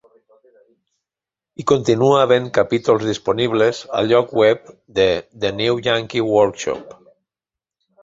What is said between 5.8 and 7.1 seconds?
Yankee Workshop.